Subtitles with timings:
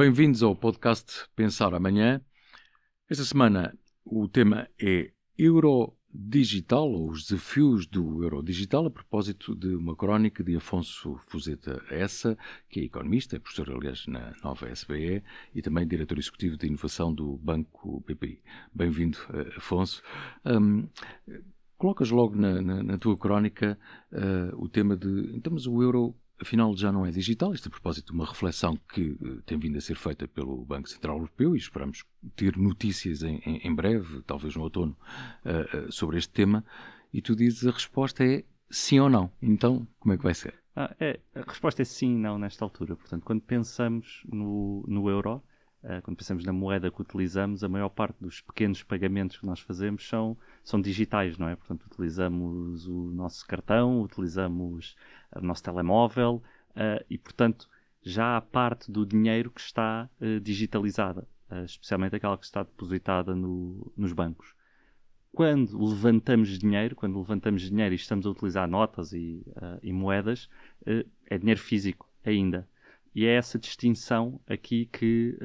[0.00, 2.22] Bem-vindos ao podcast Pensar Amanhã.
[3.06, 9.54] Esta semana o tema é Euro Digital, ou os desafios do Euro Digital, a propósito
[9.54, 12.34] de uma crónica de Afonso Fuzeta Essa,
[12.70, 15.22] que é economista, é professor, aliás, na nova SBE
[15.54, 18.40] e também diretor executivo de inovação do Banco BPI.
[18.72, 20.02] Bem-vindo, eh, Afonso.
[20.46, 20.88] Um,
[21.76, 23.78] colocas logo na, na, na tua crónica
[24.12, 25.30] uh, o tema de.
[25.36, 27.52] Então, mas o euro afinal já não é digital.
[27.52, 30.88] Isto a propósito de uma reflexão que uh, tem vindo a ser feita pelo Banco
[30.88, 32.04] Central Europeu e esperamos
[32.34, 34.96] ter notícias em, em, em breve, talvez no outono,
[35.44, 36.64] uh, sobre este tema.
[37.12, 39.30] E tu dizes a resposta é sim ou não.
[39.42, 40.54] Então, como é que vai ser?
[40.74, 42.96] Ah, é, a resposta é sim e não nesta altura.
[42.96, 45.42] Portanto, quando pensamos no, no euro,
[46.02, 50.06] quando pensamos na moeda que utilizamos, a maior parte dos pequenos pagamentos que nós fazemos
[50.06, 51.56] são, são digitais, não é?
[51.56, 54.94] Portanto, utilizamos o nosso cartão, utilizamos
[55.34, 57.68] o nosso telemóvel uh, e, portanto,
[58.02, 60.08] já há parte do dinheiro que está
[60.42, 61.28] digitalizada,
[61.66, 64.54] especialmente aquela que está depositada no, nos bancos.
[65.32, 69.44] Quando levantamos dinheiro, quando levantamos dinheiro e estamos a utilizar notas e,
[69.82, 70.48] e moedas,
[71.26, 72.66] é dinheiro físico ainda.
[73.14, 75.36] E é essa distinção aqui que,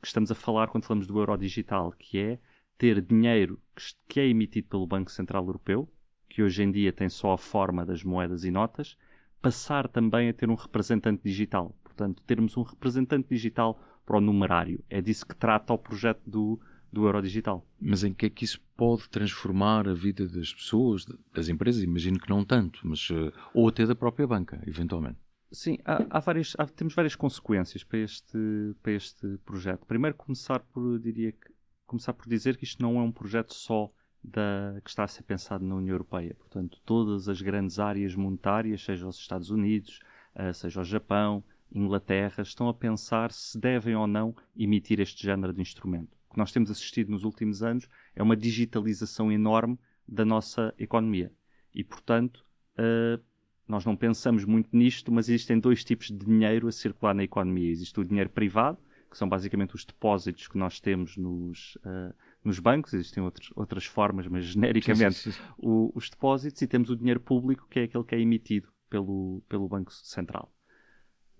[0.00, 2.38] que, estamos a falar quando falamos do euro digital, que é
[2.76, 3.60] ter dinheiro
[4.08, 5.88] que é emitido pelo Banco Central Europeu,
[6.28, 8.96] que hoje em dia tem só a forma das moedas e notas,
[9.40, 11.76] passar também a ter um representante digital.
[11.84, 14.82] Portanto, termos um representante digital para o numerário.
[14.90, 16.60] É disso que trata o projeto do,
[16.92, 17.64] do euro digital.
[17.80, 21.82] Mas em que é que isso pode transformar a vida das pessoas, das empresas?
[21.82, 25.23] Imagino que não tanto, mas uh, ou até da própria banca, eventualmente.
[25.54, 28.36] Sim, há, há várias, há, temos várias consequências para este,
[28.82, 29.86] para este projeto.
[29.86, 31.54] Primeiro, começar por, diria que,
[31.86, 33.90] começar por dizer que isto não é um projeto só
[34.22, 36.34] da, que está a ser pensado na União Europeia.
[36.34, 40.00] Portanto, todas as grandes áreas monetárias, seja os Estados Unidos,
[40.34, 45.52] uh, seja o Japão, Inglaterra, estão a pensar se devem ou não emitir este género
[45.52, 46.16] de instrumento.
[46.28, 51.30] O que nós temos assistido nos últimos anos é uma digitalização enorme da nossa economia.
[51.72, 52.44] E, portanto,
[52.78, 53.22] uh,
[53.66, 57.70] nós não pensamos muito nisto, mas existem dois tipos de dinheiro a circular na economia.
[57.70, 58.78] Existe o dinheiro privado,
[59.10, 63.86] que são basicamente os depósitos que nós temos nos, uh, nos bancos, existem outros, outras
[63.86, 65.42] formas, mas genericamente sim, sim, sim.
[65.56, 69.42] O, os depósitos e temos o dinheiro público, que é aquele que é emitido pelo,
[69.48, 70.52] pelo Banco Central.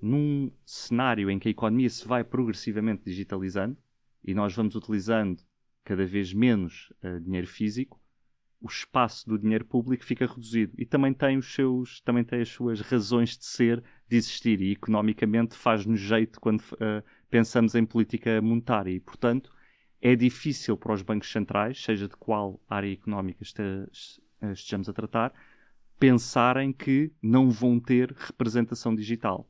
[0.01, 3.77] Num cenário em que a economia se vai progressivamente digitalizando
[4.25, 5.43] e nós vamos utilizando
[5.85, 8.01] cada vez menos uh, dinheiro físico,
[8.65, 12.49] o espaço do dinheiro público fica reduzido e também tem os seus também tem as
[12.49, 18.41] suas razões de ser de existir e economicamente faz-nos jeito quando uh, pensamos em política
[18.41, 19.53] monetária e portanto
[20.01, 25.33] é difícil para os bancos centrais, seja de qual área económica estejamos a tratar,
[25.99, 29.49] pensarem que não vão ter representação digital.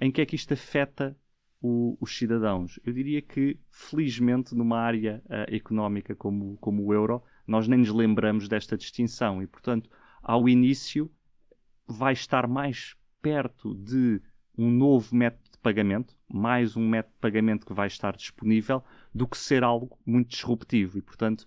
[0.00, 1.16] Em que é que isto afeta
[1.62, 2.80] o, os cidadãos?
[2.84, 7.90] Eu diria que, felizmente, numa área uh, económica como, como o euro, nós nem nos
[7.90, 9.90] lembramos desta distinção e, portanto,
[10.22, 11.10] ao início
[11.86, 14.20] vai estar mais perto de
[14.56, 18.82] um novo método de pagamento, mais um método de pagamento que vai estar disponível,
[19.14, 21.46] do que ser algo muito disruptivo e, portanto,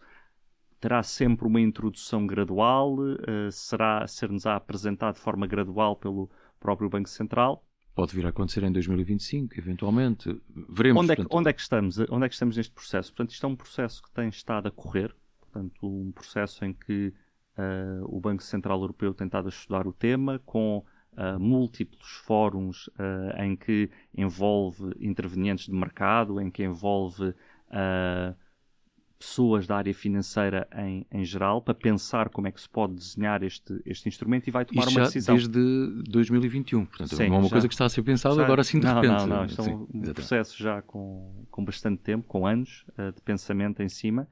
[0.80, 6.30] terá sempre uma introdução gradual, uh, será ser-nos apresentado de forma gradual pelo
[6.60, 7.64] próprio Banco Central.
[7.96, 10.40] Pode vir a acontecer em 2025, eventualmente.
[10.70, 11.02] Veremos.
[11.02, 11.98] Onde é, que, onde é que estamos?
[11.98, 13.12] Onde é que estamos neste processo?
[13.12, 15.16] Portanto, isto é um processo que tem estado a correr,
[15.58, 17.14] portanto, um processo em que
[17.58, 22.88] uh, o Banco Central Europeu tem estado a estudar o tema com uh, múltiplos fóruns
[22.88, 27.34] uh, em que envolve intervenientes de mercado, em que envolve
[29.20, 33.42] pessoas da área financeira em, em geral para pensar como é que se pode desenhar
[33.42, 35.36] este, este instrumento e vai tomar Isto uma decisão.
[35.36, 38.62] desde 2021, portanto sim, não é uma já, coisa que está a ser pensada agora
[38.62, 39.20] assim de não, repente.
[39.20, 40.14] Não, não, isto sim, é um exatamente.
[40.14, 44.28] processo já com, com bastante tempo, com anos de pensamento em cima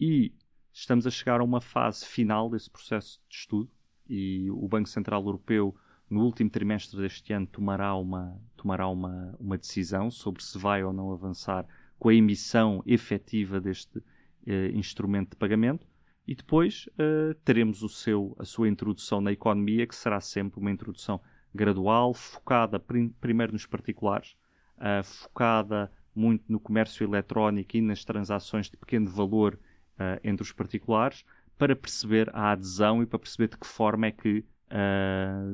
[0.00, 0.32] e
[0.72, 3.70] estamos a chegar a uma fase final desse processo de estudo
[4.08, 5.74] e o Banco Central Europeu
[6.08, 10.92] no último trimestre deste ano tomará uma, tomará uma, uma decisão sobre se vai ou
[10.92, 11.64] não avançar
[11.98, 14.02] com a emissão efetiva deste
[14.46, 15.86] eh, instrumento de pagamento.
[16.26, 20.70] E depois uh, teremos o seu, a sua introdução na economia, que será sempre uma
[20.70, 21.20] introdução
[21.54, 24.36] gradual, focada prim primeiro nos particulares,
[24.78, 29.58] uh, focada muito no comércio eletrónico e nas transações de pequeno valor
[30.00, 31.24] uh, entre os particulares,
[31.58, 34.44] para perceber a adesão e para perceber de que forma é que,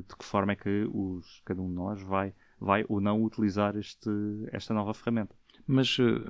[0.07, 3.77] de que, forma é que os, cada um de nós vai, vai ou não utilizar
[3.77, 4.09] este,
[4.53, 5.35] esta nova ferramenta.
[5.67, 6.23] Mas uh,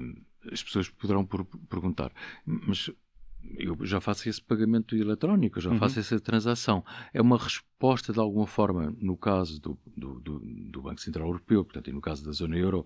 [0.50, 2.10] as pessoas poderão por, perguntar,
[2.46, 2.90] mas
[3.58, 5.78] eu já faço esse pagamento eletrónico, já uhum.
[5.78, 6.84] faço essa transação.
[7.12, 11.64] É uma resposta, de alguma forma, no caso do, do, do, do, Banco Central Europeu,
[11.64, 12.84] portanto, e no caso da zona euro,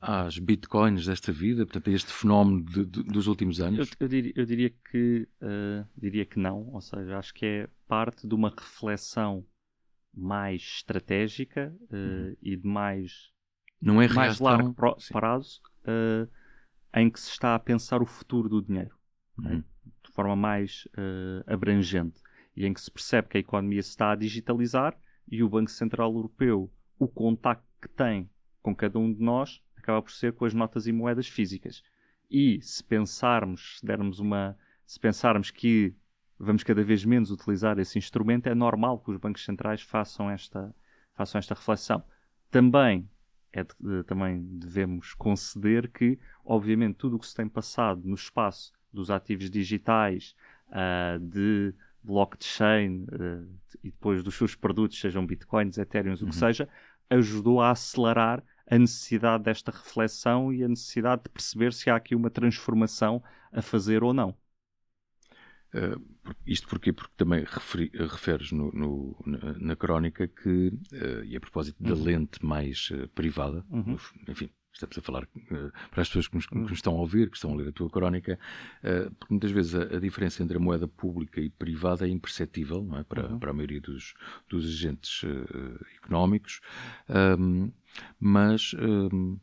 [0.00, 3.78] às bitcoins desta vida, portanto, a este fenómeno de, de, dos últimos anos?
[3.78, 7.68] Eu, eu, diria, eu diria, que, uh, diria que não, ou seja, acho que é
[7.86, 9.44] parte de uma reflexão
[10.14, 12.36] mais estratégica uh, uhum.
[12.42, 13.30] e de mais,
[13.80, 14.74] não é mais largo
[15.12, 16.28] prazo uh,
[16.94, 18.96] em que se está a pensar o futuro do dinheiro
[19.38, 19.62] uhum.
[20.02, 20.88] de forma mais
[21.46, 22.20] abrangente
[22.56, 24.98] e em que se percebe que a economia se está a digitalizar
[25.30, 28.28] e o Banco Central Europeu, o contacto que tem
[28.60, 31.82] com cada um de nós, acaba por ser com as notas e moedas físicas.
[32.30, 34.56] E se pensarmos, se dermos uma.
[34.86, 35.94] Se pensarmos que
[36.38, 40.74] vamos cada vez menos utilizar esse instrumento, é normal que os bancos centrais façam esta,
[41.14, 42.02] façam esta reflexão.
[42.50, 43.08] Também,
[43.52, 48.72] é de, também devemos conceder que, obviamente, tudo o que se tem passado no espaço
[48.92, 50.34] dos ativos digitais,
[50.68, 53.46] uh, de blockchain uh,
[53.84, 56.14] e depois dos seus produtos, sejam bitcoins, ethereum, uhum.
[56.14, 56.32] o que uhum.
[56.32, 56.68] seja,
[57.10, 62.14] ajudou a acelerar a necessidade desta reflexão e a necessidade de perceber se há aqui
[62.14, 63.22] uma transformação
[63.52, 64.30] a fazer ou não.
[65.74, 66.00] Uh,
[66.46, 66.92] isto porquê?
[66.92, 71.94] Porque também referi, referes no, no, na, na, crónica que, uh, e a propósito da
[71.94, 72.02] uhum.
[72.02, 73.96] lente mais uh, privada, uhum.
[74.28, 77.30] enfim, estamos a falar uh, para as pessoas que nos, que nos, estão a ouvir,
[77.30, 78.38] que estão a ler a tua crónica,
[78.82, 82.82] uh, porque muitas vezes a, a, diferença entre a moeda pública e privada é imperceptível
[82.82, 83.04] não é?
[83.04, 83.38] Para, uhum.
[83.38, 84.14] para a maioria dos,
[84.48, 86.60] dos agentes uh, económicos,
[87.38, 87.72] um,
[88.18, 88.74] mas.
[88.74, 89.38] Um,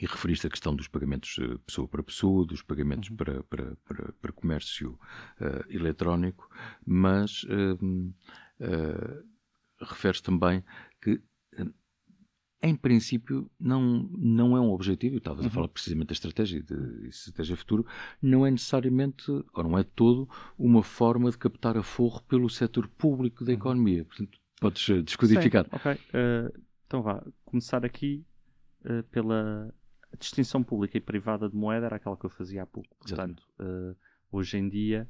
[0.00, 3.16] e referiste a questão dos pagamentos pessoa para pessoa, dos pagamentos uhum.
[3.16, 4.98] para, para, para, para, comércio
[5.68, 6.48] eletrónico,
[6.84, 7.46] mas
[9.80, 10.64] referes também
[11.00, 11.20] que
[12.62, 15.48] em princípio, não, não é um objetivo, estavas uhum.
[15.48, 17.84] a falar precisamente da estratégia de estratégia futuro,
[18.22, 23.44] não é necessariamente, ou não é todo, uma forma de captar aforro pelo setor público
[23.44, 23.58] da uhum.
[23.58, 24.04] economia.
[24.04, 25.64] Portanto, podes uh, descodificar.
[25.64, 25.92] Sim, ok.
[25.92, 28.24] Uh, então vá, começar aqui
[28.84, 29.74] uh, pela
[30.20, 32.94] distinção pública e privada de moeda, era aquela que eu fazia há pouco.
[32.98, 33.42] Portanto,
[34.30, 35.08] hoje em dia,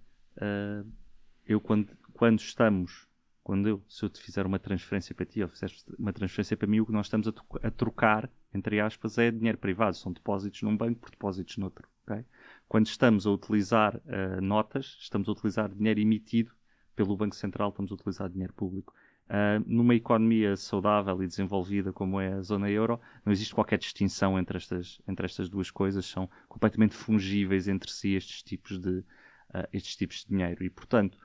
[1.44, 3.08] eu quando, quando estamos
[3.42, 6.68] quando eu, se eu te fizer uma transferência para ti ou fizeres uma transferência para
[6.68, 7.32] mim, o que nós estamos a,
[7.66, 9.96] a, trocar, entre aspas, é dinheiro privado.
[9.96, 11.88] São depósitos num banco por depósitos noutro.
[12.04, 12.24] Okay?
[12.68, 16.52] Quando estamos a utilizar uh, notas, estamos a utilizar dinheiro emitido
[16.94, 18.94] pelo Banco Central, estamos a utilizar dinheiro público.
[19.28, 24.38] Uh, numa economia saudável e desenvolvida como é a zona euro, não existe qualquer distinção
[24.38, 29.66] entre estas, entre estas duas coisas, são completamente fungíveis entre si estes tipos de, uh,
[29.72, 30.62] estes tipos de dinheiro.
[30.62, 31.18] E, portanto,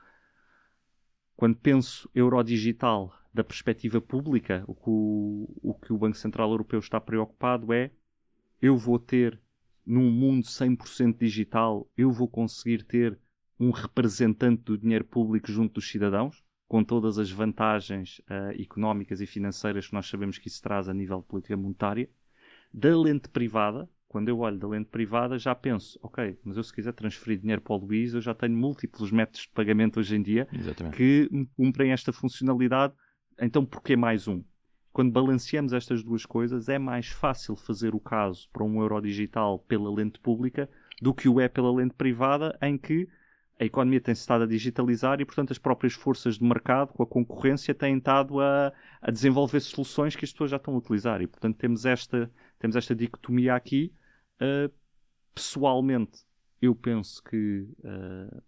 [1.38, 6.50] quando penso euro digital da perspectiva pública, o que o, o que o Banco Central
[6.50, 7.92] Europeu está preocupado é
[8.60, 9.40] eu vou ter,
[9.86, 13.16] num mundo 100% digital, eu vou conseguir ter
[13.56, 19.26] um representante do dinheiro público junto dos cidadãos, com todas as vantagens uh, económicas e
[19.26, 22.10] financeiras que nós sabemos que isso traz a nível de política monetária,
[22.74, 26.72] da lente privada, quando eu olho da lente privada, já penso, ok, mas eu se
[26.72, 30.22] quiser transferir dinheiro para o Luís, eu já tenho múltiplos métodos de pagamento hoje em
[30.22, 30.96] dia Exatamente.
[30.96, 32.94] que cumprem esta funcionalidade,
[33.38, 34.42] então porquê mais um?
[34.92, 39.58] Quando balanceamos estas duas coisas, é mais fácil fazer o caso para um euro digital
[39.60, 40.68] pela lente pública
[41.00, 43.06] do que o é pela lente privada, em que
[43.60, 47.06] a economia tem-se estado a digitalizar e, portanto, as próprias forças de mercado, com a
[47.06, 48.72] concorrência, têm estado a,
[49.02, 51.20] a desenvolver soluções que as pessoas já estão a utilizar.
[51.20, 53.92] E, portanto, temos esta, temos esta dicotomia aqui
[54.38, 54.72] Uh,
[55.34, 56.24] pessoalmente,
[56.62, 58.42] eu penso que uh,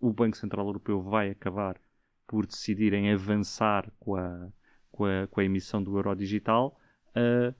[0.00, 1.80] o Banco Central Europeu vai acabar
[2.26, 4.48] por decidir em avançar com a,
[4.90, 6.78] com a, com a emissão do euro digital.
[7.10, 7.54] Uh,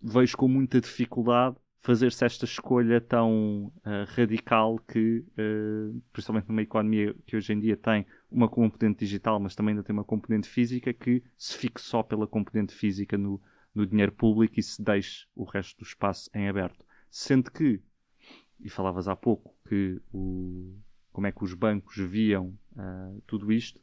[0.00, 7.14] vejo com muita dificuldade fazer-se esta escolha tão uh, radical que, uh, principalmente numa economia
[7.24, 10.92] que hoje em dia tem uma componente digital, mas também ainda tem uma componente física,
[10.92, 13.40] que se fique só pela componente física no,
[13.72, 16.84] no dinheiro público e se deixe o resto do espaço em aberto.
[17.08, 17.80] Sendo que,
[18.58, 20.76] e falavas há pouco, que o,
[21.12, 23.80] como é que os bancos viam uh, tudo isto,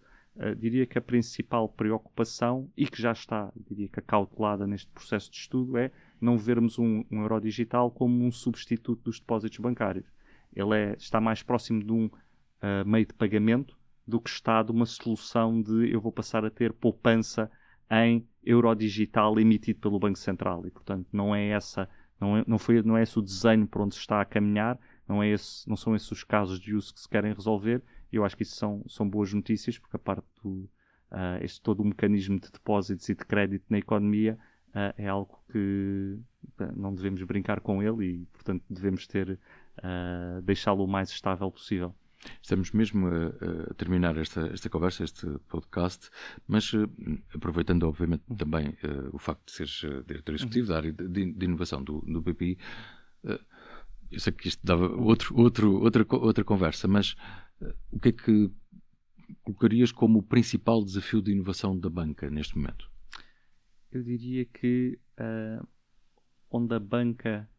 [0.58, 5.38] diria que a principal preocupação, e que já está, diria que acautelada neste processo de
[5.38, 5.92] estudo, é
[6.24, 10.06] não vermos um, um euro digital como um substituto dos depósitos bancários.
[10.56, 13.78] Ele é, está mais próximo de um uh, meio de pagamento
[14.08, 17.52] do que está de uma solução de eu vou passar a ter poupança
[17.92, 20.66] em euro digital emitido pelo Banco Central.
[20.66, 21.90] E, portanto, não é essa,
[22.20, 24.80] não é, não foi, não é esse o desenho para onde se está a caminhar,
[25.08, 27.84] não, é esse, não são esses os casos de uso que se querem resolver.
[28.12, 30.70] Eu acho que isso são, são boas notícias, porque a parte do,
[31.12, 34.38] uh, este todo o mecanismo de depósitos e de crédito na economia
[34.76, 36.20] uh, é algo que
[36.76, 39.40] não devemos brincar com ele e, portanto, devemos ter
[39.80, 41.96] uh, deixá-lo o mais estável possível.
[42.42, 46.10] Estamos mesmo a, a terminar esta, esta conversa, este podcast,
[46.48, 46.90] mas uh,
[47.34, 48.36] aproveitando, obviamente, uhum.
[48.36, 50.72] também uh, o facto de seres uh, diretor executivo uhum.
[50.72, 52.58] da área de, de, inovação do, do BPI,
[54.12, 57.16] eu sei que isto dava outro, outro, outra, outra conversa, mas
[57.92, 58.52] o que é que
[59.44, 62.93] colocarias como o principal desafio de inovação da banca neste momento?
[63.94, 65.00] Eu diria que
[66.50, 67.50] onde a banca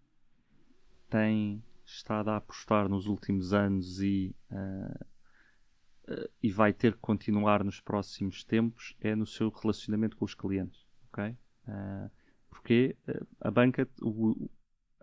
[1.09, 7.63] tem estado a apostar nos últimos anos e, uh, uh, e vai ter que continuar
[7.63, 10.87] nos próximos tempos é no seu relacionamento com os clientes.
[11.17, 12.11] Uh,
[12.51, 12.97] porque
[13.41, 14.51] a banca, o,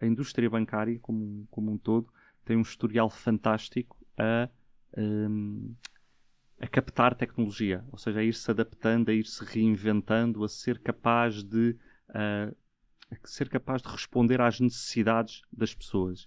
[0.02, 2.12] a indústria bancária como, como um todo,
[2.44, 4.50] tem um historial fantástico a,
[6.62, 11.76] a captar tecnologia, ou seja, a ir-se adaptando, a ir-se reinventando, a ser capaz de
[12.14, 12.52] a
[13.26, 16.26] ser capaz de responder às necessidades das pessoas.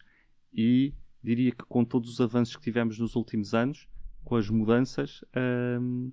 [0.52, 3.88] E diria que com todos os avanços que tivemos nos últimos anos,
[4.24, 5.24] com as mudanças,
[5.80, 6.12] hum,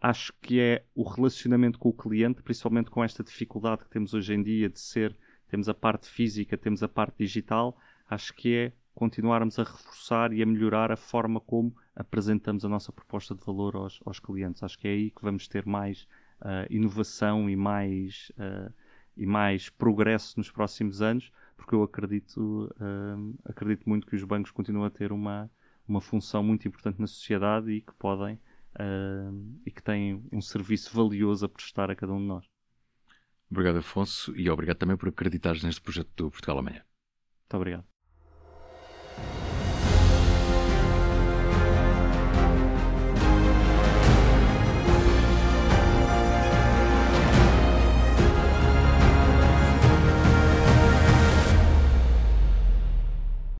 [0.00, 4.34] acho que é o relacionamento com o cliente, principalmente com esta dificuldade que temos hoje
[4.34, 5.16] em dia de ser,
[5.48, 7.76] temos a parte física, temos a parte digital,
[8.08, 12.92] acho que é continuarmos a reforçar e a melhorar a forma como apresentamos a nossa
[12.92, 14.62] proposta de valor aos, aos clientes.
[14.62, 16.06] Acho que é aí que vamos ter mais
[16.40, 18.72] uh, inovação e mais, uh,
[19.16, 24.50] e mais progresso nos próximos anos, porque eu acredito, uh, acredito muito que os bancos
[24.50, 25.50] continuam a ter uma,
[25.86, 28.38] uma função muito importante na sociedade e que podem
[29.66, 32.46] e que têm um serviço valioso a prestar a cada um de nós.
[33.50, 36.82] Obrigado, Afonso, e obrigado também por acreditares neste projeto do Portugal Amanhã.
[37.42, 37.91] Muito obrigado.